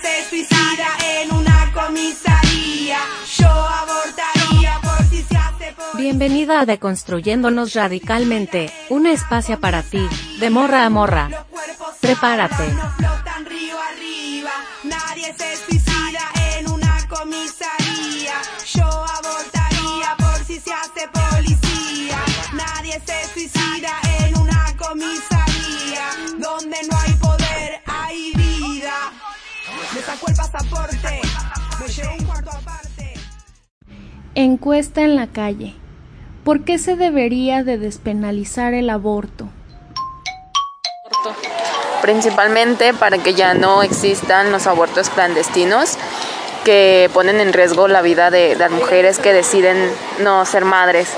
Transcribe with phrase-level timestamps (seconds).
[0.00, 0.88] Se suicida
[1.20, 2.98] en una comisaría.
[3.36, 6.00] Yo abortaría por si se hace por...
[6.00, 10.08] Bienvenida a Deconstruyéndonos Radicalmente, un espacio para ti,
[10.40, 11.28] de morra a morra.
[12.00, 12.74] Prepárate.
[14.82, 17.61] Nadie se suicida en una comisaría.
[30.52, 31.20] Pasaporte.
[31.78, 33.14] Me un cuarto aparte.
[34.34, 35.74] Encuesta en la calle.
[36.44, 39.48] ¿Por qué se debería de despenalizar el aborto?
[42.02, 45.96] principalmente para que ya no existan los abortos clandestinos
[46.64, 49.76] que ponen en riesgo la vida de las mujeres que deciden
[50.18, 51.10] no ser madres.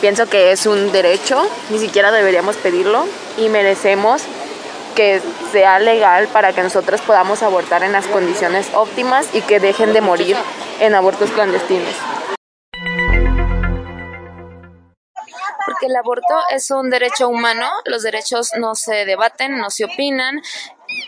[0.00, 3.04] Pienso que es un derecho, ni siquiera deberíamos pedirlo
[3.36, 4.22] y merecemos
[4.94, 5.20] que
[5.50, 10.00] sea legal para que nosotros podamos abortar en las condiciones óptimas y que dejen de
[10.00, 10.36] morir
[10.80, 11.94] en abortos clandestinos.
[15.64, 20.40] Porque el aborto es un derecho humano, los derechos no se debaten, no se opinan,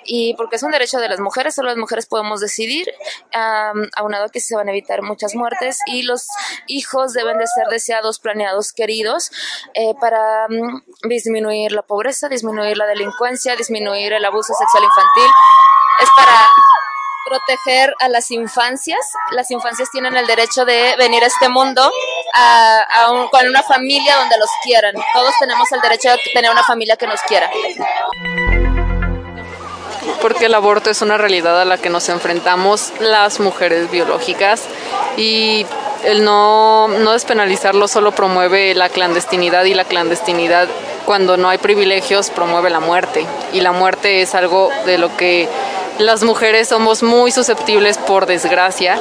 [0.04, 2.92] y porque es un derecho de las mujeres, solo las mujeres podemos decidir,
[3.34, 6.26] um, aunado que se van a evitar muchas muertes, y los
[6.66, 9.30] hijos deben de ser deseados, planeados, queridos,
[9.74, 10.46] eh, para
[11.08, 15.30] disminuir la pobreza, disminuir la delincuencia, disminuir el abuso sexual infantil.
[16.00, 16.48] Es para
[17.26, 19.00] proteger a las infancias.
[19.30, 21.90] Las infancias tienen el derecho de venir a este mundo
[22.34, 24.92] a un- con una familia donde los quieran.
[25.14, 27.50] Todos tenemos el derecho de tener una familia que nos quiera.
[30.20, 34.64] Porque el aborto es una realidad a la que nos enfrentamos las mujeres biológicas
[35.16, 35.66] y
[36.04, 40.68] el no, no despenalizarlo solo promueve la clandestinidad y la clandestinidad
[41.06, 45.48] cuando no hay privilegios promueve la muerte y la muerte es algo de lo que
[45.98, 49.00] las mujeres somos muy susceptibles por desgracia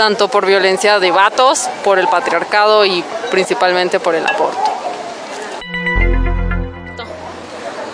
[0.00, 4.79] tanto por violencia de vatos, por el patriarcado y principalmente por el aborto.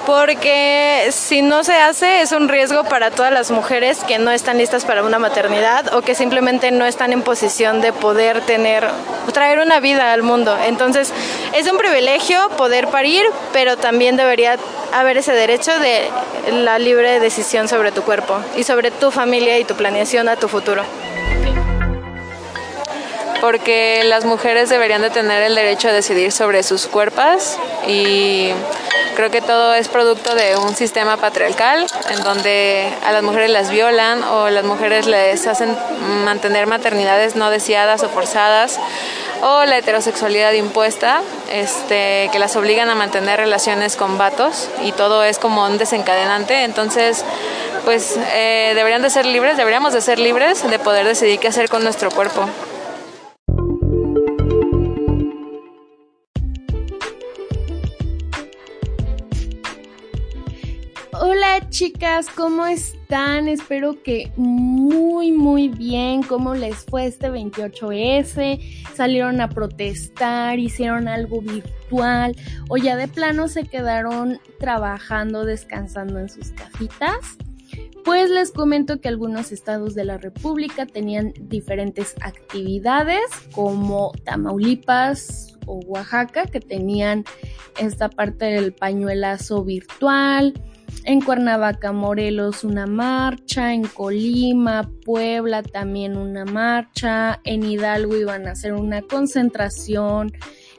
[0.07, 4.57] Porque si no se hace es un riesgo para todas las mujeres que no están
[4.57, 8.87] listas para una maternidad o que simplemente no están en posición de poder tener
[9.33, 10.57] traer una vida al mundo.
[10.65, 11.13] Entonces,
[11.53, 14.57] es un privilegio poder parir, pero también debería
[14.93, 16.09] haber ese derecho de
[16.53, 20.49] la libre decisión sobre tu cuerpo y sobre tu familia y tu planeación a tu
[20.49, 20.85] futuro.
[23.41, 28.51] porque las mujeres deberían de tener el derecho a decidir sobre sus cuerpos y
[29.17, 33.71] creo que todo es producto de un sistema patriarcal en donde a las mujeres las
[33.71, 35.77] violan o las mujeres les hacen
[36.25, 38.79] mantener maternidades no deseadas o forzadas
[39.43, 45.25] o la heterosexualidad impuesta este, que las obligan a mantener relaciones con vatos y todo
[45.25, 46.63] es como un desencadenante.
[46.63, 47.25] Entonces
[47.85, 51.69] pues eh, deberían de ser libres deberíamos de ser libres de poder decidir qué hacer
[51.69, 52.49] con nuestro cuerpo
[61.19, 63.49] Hola chicas, ¿cómo están?
[63.49, 66.23] Espero que muy muy bien.
[66.23, 68.61] ¿Cómo les fue este 28S?
[68.95, 70.59] ¿Salieron a protestar?
[70.59, 72.37] ¿Hicieron algo virtual?
[72.69, 77.39] ¿O ya de plano se quedaron trabajando, descansando en sus casitas?
[78.05, 85.81] Pues les comento que algunos estados de la República tenían diferentes actividades como Tamaulipas o
[85.87, 87.25] Oaxaca que tenían
[87.79, 90.55] esta parte del pañuelazo virtual,
[91.07, 98.51] en Cuernavaca, Morelos una marcha, en Colima, Puebla también una marcha, en Hidalgo iban a
[98.51, 100.33] hacer una concentración,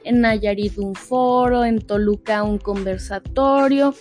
[0.04, 3.94] en Nayarit un foro, en Toluca un conversatorio,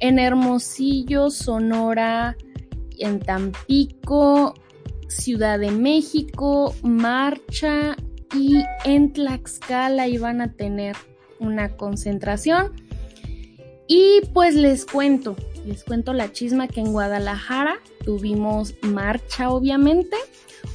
[0.00, 2.36] en Hermosillo, Sonora,
[2.98, 4.54] en Tampico,
[5.08, 7.96] Ciudad de México, marcha.
[8.32, 10.94] Y en Tlaxcala iban a tener
[11.40, 12.72] una concentración.
[13.92, 15.34] Y pues les cuento,
[15.66, 20.16] les cuento la chisma que en Guadalajara tuvimos marcha obviamente.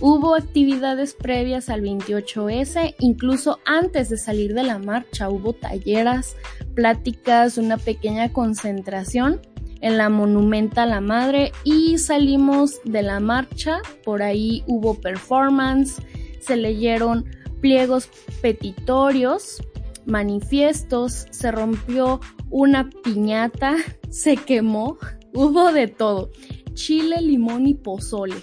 [0.02, 6.36] Hubo actividades previas al 28S, incluso antes de salir de la marcha hubo talleras,
[6.74, 9.40] pláticas, una pequeña concentración
[9.80, 16.02] en la Monumenta a la Madre y salimos de la marcha, por ahí hubo performance,
[16.42, 17.24] se leyeron
[17.62, 18.10] pliegos
[18.42, 19.62] petitorios,
[20.06, 22.20] manifiestos, se rompió
[22.50, 23.76] una piñata,
[24.10, 24.98] se quemó,
[25.34, 26.32] hubo de todo,
[26.74, 28.36] chile, limón y pozole.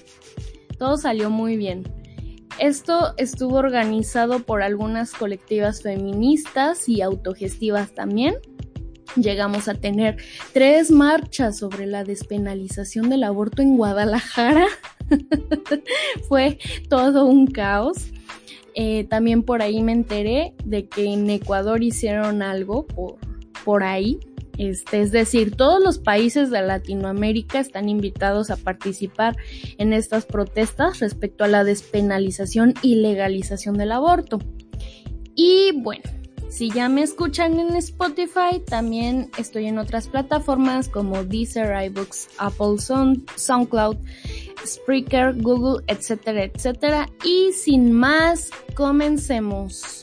[0.78, 1.84] Todo salió muy bien.
[2.58, 8.34] Esto estuvo organizado por algunas colectivas feministas y autogestivas también.
[9.16, 10.16] llegamos a tener
[10.54, 14.66] tres marchas sobre la despenalización del aborto en Guadalajara.
[16.28, 16.58] Fue
[16.88, 18.12] todo un caos.
[18.74, 23.18] Eh, también por ahí me enteré de que en Ecuador hicieron algo por,
[23.64, 24.20] por ahí.
[24.58, 29.36] Este, es decir, todos los países de Latinoamérica están invitados a participar
[29.78, 34.40] en estas protestas respecto a la despenalización y legalización del aborto.
[35.34, 36.02] Y bueno,
[36.52, 42.76] si ya me escuchan en Spotify, también estoy en otras plataformas como Deezer, iBooks, Apple
[42.78, 43.96] Sound, SoundCloud,
[44.66, 47.08] Spreaker, Google, etcétera, etcétera.
[47.24, 50.01] Y sin más, comencemos.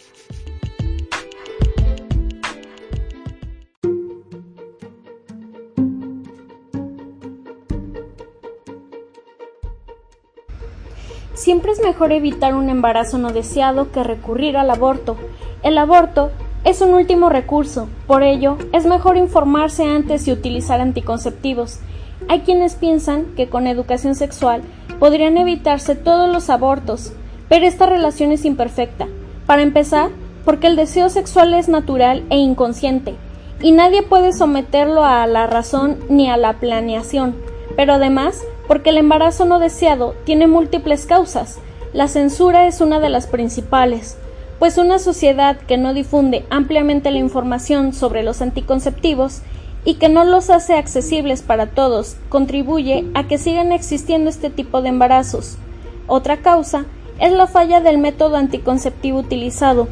[11.39, 15.15] Siempre es mejor evitar un embarazo no deseado que recurrir al aborto.
[15.63, 16.31] El aborto
[16.65, 21.80] es un último recurso, por ello es mejor informarse antes y utilizar anticonceptivos.
[22.27, 24.63] Hay quienes piensan que con educación sexual
[25.00, 27.13] podrían evitarse todos los abortos,
[27.47, 29.07] pero esta relación es imperfecta.
[29.45, 30.09] Para empezar,
[30.44, 33.15] porque el deseo sexual es natural e inconsciente,
[33.62, 37.38] y nadie puede someterlo a la razón ni a la planeación,
[37.77, 41.57] pero además porque el embarazo no deseado tiene múltiples causas.
[41.92, 44.16] La censura es una de las principales,
[44.60, 49.42] pues una sociedad que no difunde ampliamente la información sobre los anticonceptivos
[49.86, 54.83] y que no los hace accesibles para todos contribuye a que sigan existiendo este tipo
[54.83, 55.57] de embarazos.
[56.06, 56.86] Otra causa
[57.19, 59.88] es la falla del método anticonceptivo utilizado.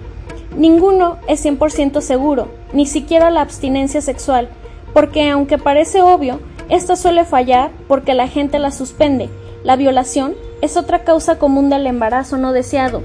[0.56, 4.50] Ninguno es 100% seguro, ni siquiera la abstinencia sexual,
[4.94, 9.29] porque aunque parece obvio, esta suele fallar porque la gente la suspende.
[9.63, 13.01] La violación es otra causa común del embarazo no deseado.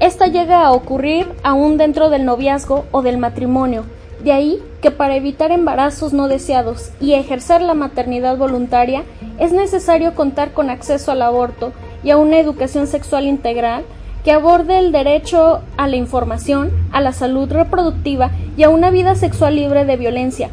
[0.00, 3.84] Esta llega a ocurrir aún dentro del noviazgo o del matrimonio.
[4.22, 9.04] De ahí que para evitar embarazos no deseados y ejercer la maternidad voluntaria
[9.38, 11.72] es necesario contar con acceso al aborto
[12.02, 13.84] y a una educación sexual integral
[14.24, 19.14] que aborde el derecho a la información, a la salud reproductiva y a una vida
[19.14, 20.50] sexual libre de violencia,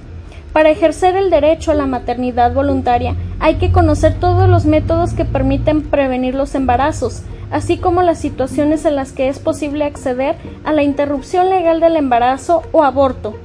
[0.56, 5.26] para ejercer el derecho a la maternidad voluntaria hay que conocer todos los métodos que
[5.26, 10.72] permiten prevenir los embarazos, así como las situaciones en las que es posible acceder a
[10.72, 13.36] la interrupción legal del embarazo o aborto.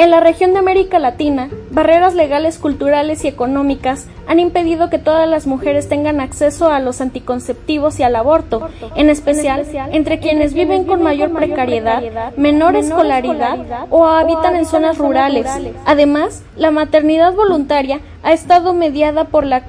[0.00, 5.28] En la región de América Latina, barreras legales, culturales y económicas han impedido que todas
[5.28, 8.66] las mujeres tengan acceso a los anticonceptivos y al aborto,
[8.96, 12.02] en especial entre quienes viven con mayor precariedad,
[12.38, 13.58] menor escolaridad
[13.90, 15.46] o habitan en zonas rurales.
[15.84, 19.64] Además, la maternidad voluntaria ha estado mediada por la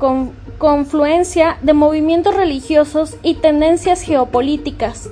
[0.57, 5.09] confluencia de movimientos religiosos y tendencias geopolíticas.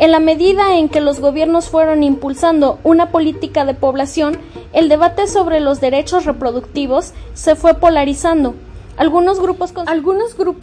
[0.00, 4.38] En la medida en que los gobiernos fueron impulsando una política de población,
[4.72, 8.54] el debate sobre los derechos reproductivos se fue polarizando.
[8.96, 9.72] Algunos grupos,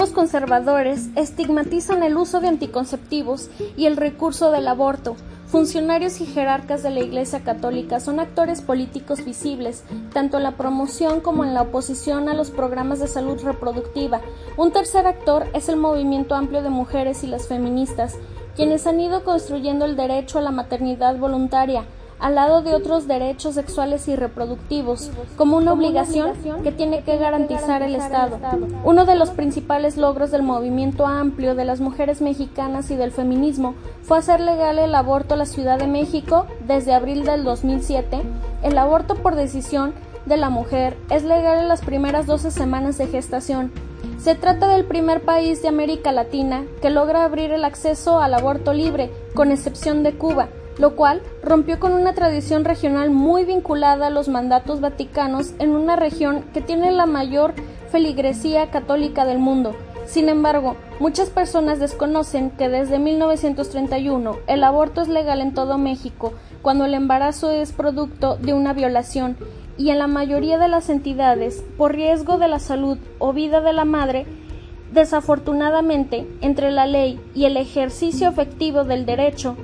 [0.09, 5.15] conservadores estigmatizan el uso de anticonceptivos y el recurso del aborto.
[5.45, 11.21] Funcionarios y jerarcas de la Iglesia Católica son actores políticos visibles, tanto en la promoción
[11.21, 14.19] como en la oposición a los programas de salud reproductiva.
[14.57, 18.17] Un tercer actor es el movimiento amplio de mujeres y las feministas,
[18.57, 21.85] quienes han ido construyendo el derecho a la maternidad voluntaria,
[22.19, 26.33] al lado de otros derechos sexuales y reproductivos, como una obligación
[26.63, 28.39] que tiene que garantizar el Estado.
[28.83, 33.75] Uno de los principales logros del movimiento amplio de las mujeres mexicanas y del feminismo
[34.01, 38.23] fue hacer legal el aborto en la Ciudad de México desde abril del 2007.
[38.63, 39.93] El aborto por decisión
[40.25, 43.71] de la mujer es legal en las primeras 12 semanas de gestación
[44.17, 48.73] se trata del primer país de América Latina que logra abrir el acceso al aborto
[48.73, 54.11] libre, con excepción de Cuba, lo cual rompió con una tradición regional muy vinculada a
[54.11, 57.53] los mandatos vaticanos en una región que tiene la mayor
[57.91, 59.75] feligresía católica del mundo.
[60.07, 66.33] Sin embargo, muchas personas desconocen que desde 1931 el aborto es legal en todo México
[66.61, 69.37] cuando el embarazo es producto de una violación
[69.77, 73.73] y en la mayoría de las entidades, por riesgo de la salud o vida de
[73.73, 74.25] la madre,
[74.91, 79.55] desafortunadamente, entre la ley y el ejercicio efectivo del derecho,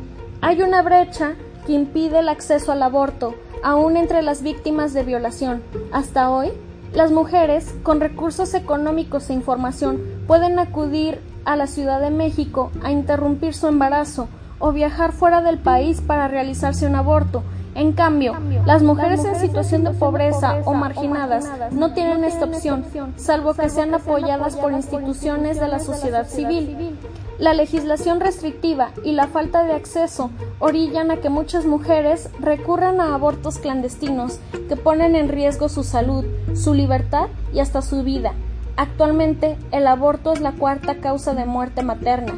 [0.41, 5.63] hay una brecha que impide el acceso al aborto, aún entre las víctimas de violación.
[5.91, 6.49] Hasta hoy,
[6.93, 12.91] las mujeres con recursos económicos e información pueden acudir a la Ciudad de México a
[12.91, 14.27] interrumpir su embarazo
[14.59, 17.43] o viajar fuera del país para realizarse un aborto,
[17.75, 23.53] en cambio, las mujeres en situación de pobreza o marginadas no tienen esta opción, salvo
[23.53, 26.97] que sean apoyadas por instituciones de la sociedad civil.
[27.39, 33.15] La legislación restrictiva y la falta de acceso orillan a que muchas mujeres recurran a
[33.15, 34.39] abortos clandestinos
[34.69, 38.33] que ponen en riesgo su salud, su libertad y hasta su vida.
[38.75, 42.33] Actualmente, el aborto es la cuarta causa de muerte materna.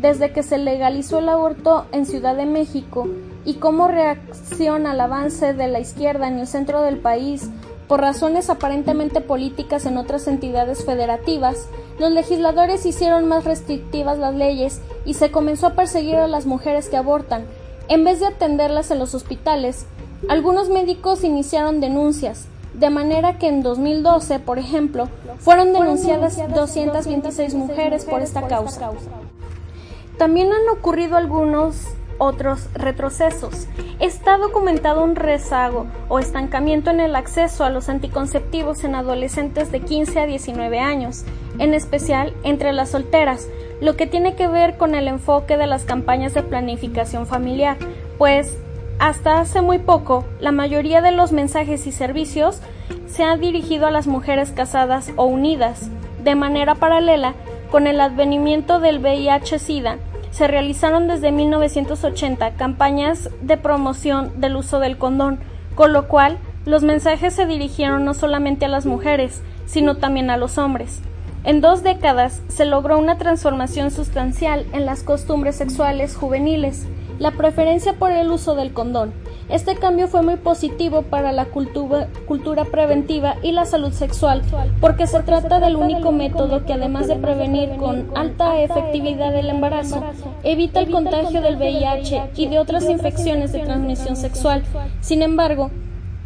[0.00, 3.08] Desde que se legalizó el aborto en Ciudad de México
[3.44, 7.50] y cómo reacciona al avance de la izquierda en el centro del país
[7.88, 14.82] por razones aparentemente políticas en otras entidades federativas, los legisladores hicieron más restrictivas las leyes
[15.06, 17.46] y se comenzó a perseguir a las mujeres que abortan.
[17.88, 19.86] En vez de atenderlas en los hospitales,
[20.28, 28.04] algunos médicos iniciaron denuncias, de manera que en 2012, por ejemplo, fueron denunciadas 226 mujeres
[28.04, 28.90] por esta causa.
[30.18, 31.86] También han ocurrido algunos
[32.18, 33.68] otros retrocesos.
[34.00, 39.80] Está documentado un rezago o estancamiento en el acceso a los anticonceptivos en adolescentes de
[39.80, 41.24] 15 a 19 años,
[41.58, 43.46] en especial entre las solteras,
[43.80, 47.76] lo que tiene que ver con el enfoque de las campañas de planificación familiar,
[48.18, 48.56] pues
[48.98, 52.60] hasta hace muy poco la mayoría de los mensajes y servicios
[53.06, 55.88] se han dirigido a las mujeres casadas o unidas.
[56.24, 57.34] De manera paralela,
[57.70, 59.98] con el advenimiento del VIH-Sida,
[60.38, 65.40] se realizaron desde 1980 campañas de promoción del uso del condón,
[65.74, 70.36] con lo cual los mensajes se dirigieron no solamente a las mujeres, sino también a
[70.36, 71.00] los hombres.
[71.42, 76.86] En dos décadas se logró una transformación sustancial en las costumbres sexuales juveniles,
[77.18, 79.12] la preferencia por el uso del condón.
[79.48, 84.42] Este cambio fue muy positivo para la cultura, preventiva y la salud sexual,
[84.80, 90.04] porque se trata del único método que además de prevenir con alta efectividad el embarazo,
[90.42, 94.62] evita el contagio del VIH y de otras infecciones de transmisión sexual.
[95.00, 95.70] Sin embargo,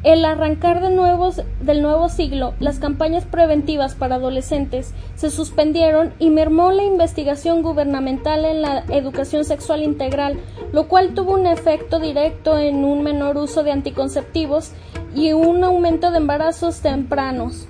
[0.02, 6.30] el arrancar de nuevos, del nuevo siglo, las campañas preventivas para adolescentes se suspendieron y
[6.30, 10.40] mermó la investigación gubernamental en la educación sexual integral,
[10.72, 14.72] lo cual tuvo un efecto directo en un menor uso de anticonceptivos
[15.14, 17.68] y un aumento de embarazos tempranos.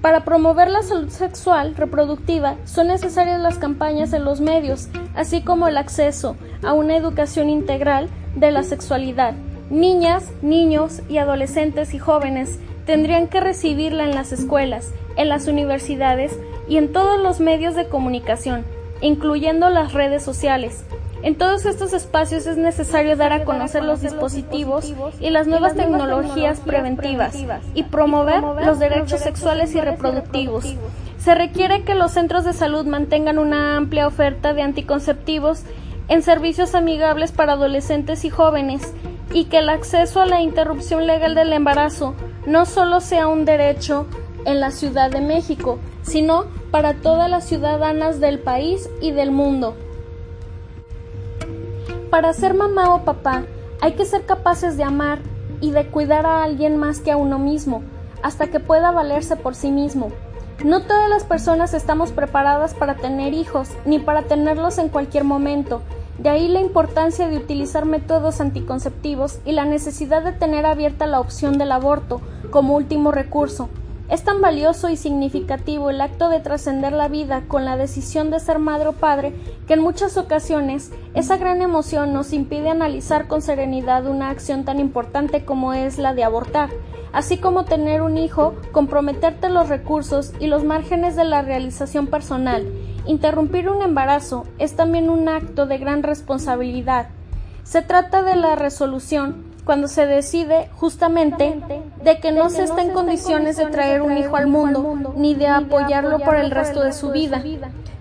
[0.00, 5.68] Para promover la salud sexual reproductiva son necesarias las campañas en los medios, así como
[5.68, 9.34] el acceso a una educación integral de la sexualidad.
[9.68, 16.36] Niñas, niños y adolescentes y jóvenes tendrían que recibirla en las escuelas, en las universidades
[16.68, 18.64] y en todos los medios de comunicación,
[19.00, 20.84] incluyendo las redes sociales.
[21.22, 26.60] En todos estos espacios es necesario dar a conocer los dispositivos y las nuevas tecnologías
[26.60, 27.36] preventivas
[27.74, 30.74] y promover los derechos sexuales y reproductivos.
[31.18, 35.64] Se requiere que los centros de salud mantengan una amplia oferta de anticonceptivos
[36.08, 38.94] en servicios amigables para adolescentes y jóvenes
[39.32, 42.14] y que el acceso a la interrupción legal del embarazo
[42.46, 44.06] no solo sea un derecho
[44.46, 49.76] en la Ciudad de México, sino para todas las ciudadanas del país y del mundo.
[52.10, 53.44] Para ser mamá o papá
[53.80, 55.20] hay que ser capaces de amar
[55.60, 57.84] y de cuidar a alguien más que a uno mismo,
[58.20, 60.10] hasta que pueda valerse por sí mismo.
[60.64, 65.82] No todas las personas estamos preparadas para tener hijos, ni para tenerlos en cualquier momento,
[66.18, 71.20] de ahí la importancia de utilizar métodos anticonceptivos y la necesidad de tener abierta la
[71.20, 73.70] opción del aborto como último recurso.
[74.10, 78.40] Es tan valioso y significativo el acto de trascender la vida con la decisión de
[78.40, 79.32] ser madre o padre
[79.66, 84.80] que en muchas ocasiones esa gran emoción nos impide analizar con serenidad una acción tan
[84.80, 86.70] importante como es la de abortar,
[87.12, 92.66] así como tener un hijo, comprometerte los recursos y los márgenes de la realización personal
[93.06, 97.08] Interrumpir un embarazo es también un acto de gran responsabilidad.
[97.62, 101.60] Se trata de la resolución cuando se decide justamente
[102.02, 105.46] de que no se está en condiciones de traer un hijo al mundo ni de
[105.46, 107.40] apoyarlo por el resto de su vida.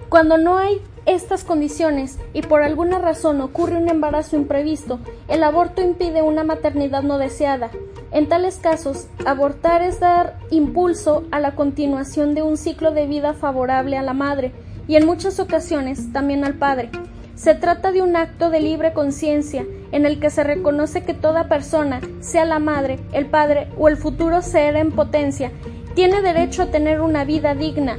[0.09, 4.97] Cuando no hay estas condiciones y por alguna razón ocurre un embarazo imprevisto,
[5.27, 7.69] el aborto impide una maternidad no deseada.
[8.11, 13.35] En tales casos, abortar es dar impulso a la continuación de un ciclo de vida
[13.35, 14.53] favorable a la madre,
[14.87, 16.89] y en muchas ocasiones también al Padre.
[17.35, 21.47] Se trata de un acto de libre conciencia en el que se reconoce que toda
[21.47, 25.51] persona, sea la madre, el padre o el futuro ser en potencia,
[25.95, 27.97] tiene derecho a tener una vida digna,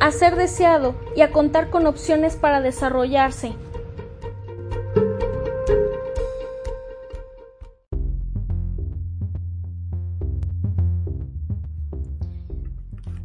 [0.00, 3.54] a ser deseado y a contar con opciones para desarrollarse.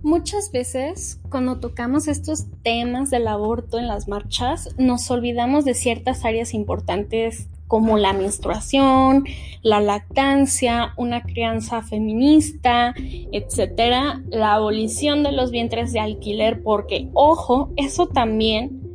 [0.07, 6.23] Muchas veces cuando tocamos estos temas del aborto en las marchas nos olvidamos de ciertas
[6.23, 9.25] áreas importantes como la menstruación,
[9.61, 12.95] la lactancia, una crianza feminista,
[13.31, 18.87] etcétera, la abolición de los vientres de alquiler, porque ojo, eso también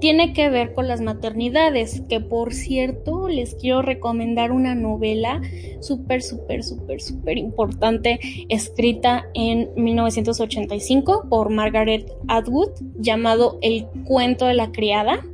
[0.00, 5.40] tiene que ver con las maternidades, que por cierto les quiero recomendar una novela
[5.80, 14.54] súper, súper, súper, súper importante, escrita en 1985 por Margaret Atwood, llamado El cuento de
[14.54, 15.24] la criada.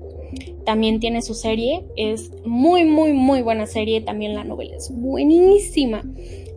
[0.64, 6.02] También tiene su serie, es muy, muy, muy buena serie, también la novela es buenísima.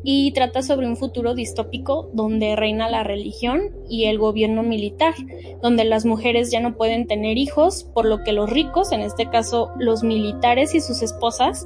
[0.07, 5.15] Y trata sobre un futuro distópico donde reina la religión y el gobierno militar,
[5.63, 9.27] donde las mujeres ya no pueden tener hijos, por lo que los ricos, en este
[9.31, 11.65] caso los militares y sus esposas,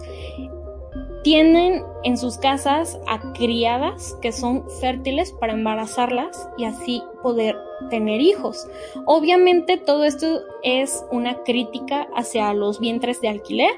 [1.24, 7.58] tienen en sus casas a criadas que son fértiles para embarazarlas y así poder
[7.90, 8.68] tener hijos.
[9.06, 13.72] Obviamente todo esto es una crítica hacia los vientres de alquiler,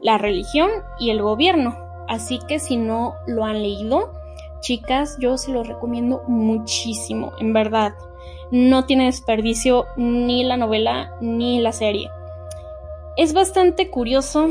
[0.00, 1.76] la religión y el gobierno,
[2.12, 4.12] Así que si no lo han leído,
[4.60, 7.94] chicas, yo se lo recomiendo muchísimo, en verdad.
[8.50, 12.10] No tiene desperdicio ni la novela ni la serie.
[13.16, 14.50] Es bastante curioso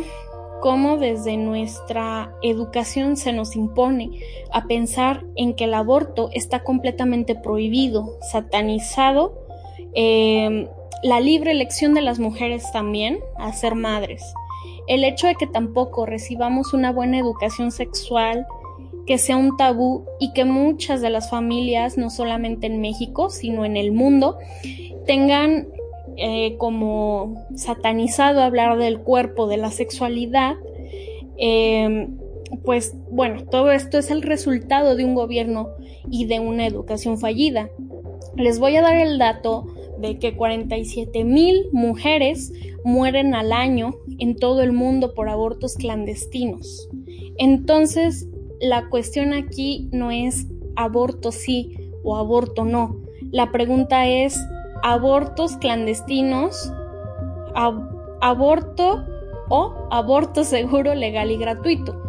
[0.61, 4.11] cómo desde nuestra educación se nos impone
[4.53, 9.33] a pensar en que el aborto está completamente prohibido, satanizado,
[9.93, 10.67] em,
[11.03, 14.23] la libre elección de las mujeres también a ser madres.
[14.87, 18.45] El hecho de que tampoco recibamos una buena educación sexual,
[19.07, 23.65] que sea un tabú y que muchas de las familias, no solamente en México, sino
[23.65, 24.37] en el mundo,
[25.07, 25.67] tengan
[26.17, 30.55] eh, como satanizado hablar del cuerpo, de la sexualidad,
[31.37, 32.17] em,
[32.63, 35.69] pues bueno, todo esto es el resultado de un gobierno
[36.09, 37.69] y de una educación fallida.
[38.35, 39.67] Les voy a dar el dato
[39.99, 42.51] de que 47 mil mujeres
[42.83, 46.89] mueren al año en todo el mundo por abortos clandestinos.
[47.37, 48.27] Entonces,
[48.59, 53.01] la cuestión aquí no es aborto sí o aborto no.
[53.31, 54.39] La pregunta es
[54.83, 56.71] abortos clandestinos,
[58.21, 59.05] aborto
[59.49, 62.01] o aborto seguro, legal y gratuito.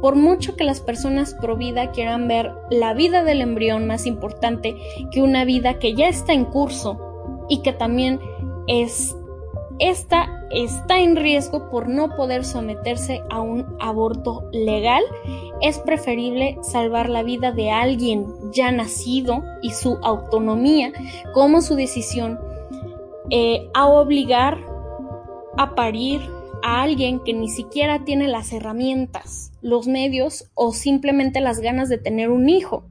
[0.00, 4.76] Por mucho que las personas pro vida quieran ver la vida del embrión más importante
[5.10, 8.18] que una vida que ya está en curso y que también
[8.66, 9.14] es
[9.80, 15.02] esta está en riesgo por no poder someterse a un aborto legal,
[15.60, 20.92] es preferible salvar la vida de alguien ya nacido y su autonomía
[21.32, 22.38] como su decisión
[23.30, 24.58] eh, a obligar
[25.56, 26.20] a parir
[26.62, 31.98] a alguien que ni siquiera tiene las herramientas, los medios o simplemente las ganas de
[31.98, 32.84] tener un hijo.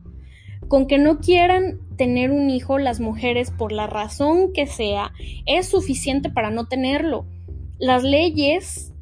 [0.70, 5.12] Con que no quieran tener un hijo las mujeres por la razón que sea,
[5.46, 7.26] es suficiente para no tenerlo.
[7.78, 8.94] Las leyes,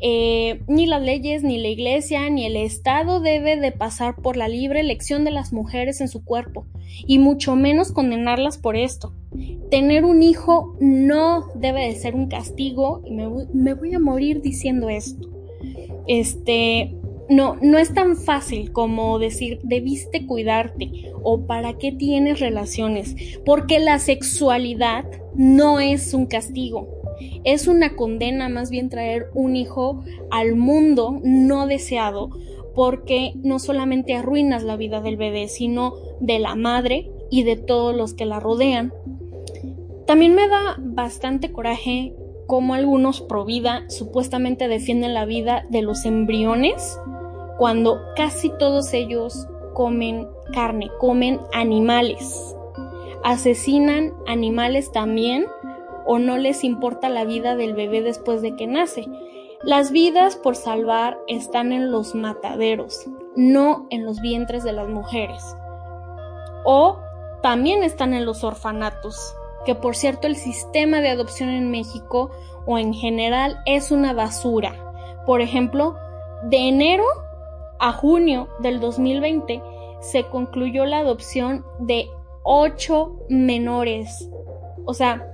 [0.00, 4.48] eh, ni las leyes, ni la iglesia, ni el Estado debe de pasar por la
[4.48, 6.66] libre elección de las mujeres en su cuerpo,
[7.06, 9.12] y mucho menos condenarlas por esto.
[9.70, 14.40] Tener un hijo no debe de ser un castigo, y me, me voy a morir
[14.40, 15.28] diciendo esto.
[16.06, 16.94] Este,
[17.30, 20.90] no, no es tan fácil como decir debiste cuidarte
[21.22, 23.14] o para qué tienes relaciones,
[23.46, 25.04] porque la sexualidad
[25.36, 26.88] no es un castigo,
[27.44, 32.30] es una condena más bien traer un hijo al mundo no deseado,
[32.74, 37.94] porque no solamente arruinas la vida del bebé, sino de la madre y de todos
[37.94, 38.92] los que la rodean.
[40.06, 42.12] También me da bastante coraje
[42.48, 46.98] cómo algunos pro vida supuestamente defienden la vida de los embriones
[47.60, 52.56] cuando casi todos ellos comen carne, comen animales.
[53.22, 55.44] Asesinan animales también
[56.06, 59.06] o no les importa la vida del bebé después de que nace.
[59.62, 65.44] Las vidas por salvar están en los mataderos, no en los vientres de las mujeres.
[66.64, 66.96] O
[67.42, 72.30] también están en los orfanatos, que por cierto el sistema de adopción en México
[72.64, 74.72] o en general es una basura.
[75.26, 75.94] Por ejemplo,
[76.44, 77.04] de enero
[77.80, 79.62] a junio del 2020
[80.00, 82.08] se concluyó la adopción de
[82.42, 84.28] ocho menores.
[84.84, 85.32] O sea,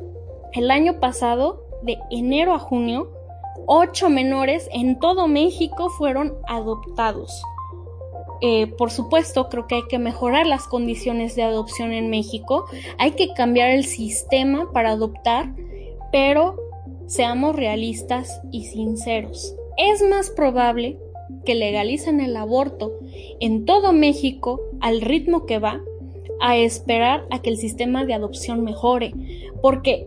[0.53, 3.11] el año pasado, de enero a junio,
[3.67, 7.43] ocho menores en todo México fueron adoptados.
[8.43, 12.67] Eh, por supuesto, creo que hay que mejorar las condiciones de adopción en México,
[12.99, 15.55] hay que cambiar el sistema para adoptar,
[16.13, 16.57] pero
[17.07, 19.55] seamos realistas y sinceros.
[19.79, 20.99] Es más probable
[21.45, 22.93] que legalizan el aborto
[23.41, 25.81] en todo México al ritmo que va,
[26.41, 29.15] a esperar a que el sistema de adopción mejore,
[29.63, 30.07] porque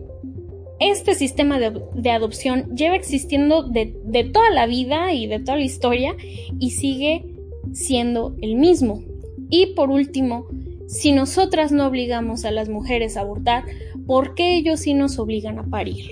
[0.78, 5.64] este sistema de, adopción lleva existiendo de, de toda la vida y de toda la
[5.64, 6.16] historia
[6.58, 7.24] y sigue
[7.72, 9.02] siendo el mismo.
[9.50, 10.46] Y por último,
[10.86, 13.64] si nosotras no obligamos a las mujeres a abortar,
[14.06, 16.06] ¿por qué ellos sí nos obligan a parir?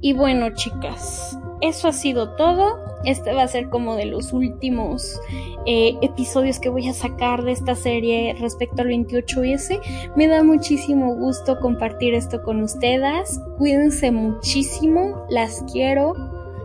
[0.00, 2.78] Y bueno, chicas, eso ha sido todo.
[3.04, 5.20] Este va a ser como de los últimos
[5.66, 9.80] eh, episodios que voy a sacar de esta serie respecto al 28S.
[10.16, 13.40] Me da muchísimo gusto compartir esto con ustedes.
[13.58, 15.26] Cuídense muchísimo.
[15.28, 16.14] Las quiero.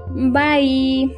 [0.10, 1.16] Bye.